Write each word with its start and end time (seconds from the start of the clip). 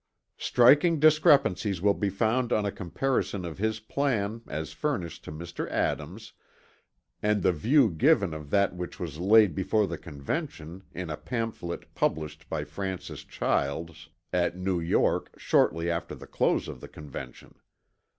'""*Striking 0.49 0.99
discrepancies 0.99 1.79
will 1.79 1.93
be 1.93 2.09
found 2.09 2.51
on 2.51 2.65
a 2.65 2.71
comparison 2.71 3.45
of 3.45 3.59
his 3.59 3.79
plan, 3.79 4.41
as 4.47 4.73
furnished 4.73 5.23
to 5.23 5.31
Mr. 5.31 5.69
Adams, 5.69 6.33
and 7.21 7.43
the 7.43 7.51
view 7.51 7.87
given 7.91 8.33
of 8.33 8.49
that 8.49 8.73
which 8.75 8.99
was 8.99 9.19
laid 9.19 9.53
before 9.53 9.85
the 9.85 9.99
Convention, 9.99 10.81
in 10.91 11.11
a 11.11 11.17
pamphlet 11.17 11.93
published 11.93 12.49
by 12.49 12.63
Francis 12.63 13.23
Childs 13.23 14.09
at 14.33 14.57
New 14.57 14.79
York 14.79 15.29
shortly 15.37 15.87
after 15.91 16.15
the 16.15 16.25
close 16.25 16.67
of 16.67 16.81
the 16.81 16.87
Convention. 16.89 17.53